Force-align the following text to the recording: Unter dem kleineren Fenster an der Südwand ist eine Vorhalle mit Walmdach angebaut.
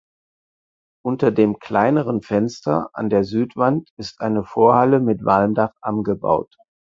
Unter 1.05 1.29
dem 1.31 1.59
kleineren 1.59 2.23
Fenster 2.23 2.89
an 2.93 3.11
der 3.11 3.23
Südwand 3.23 3.91
ist 3.99 4.19
eine 4.19 4.43
Vorhalle 4.43 4.99
mit 4.99 5.23
Walmdach 5.25 5.75
angebaut. 5.79 6.57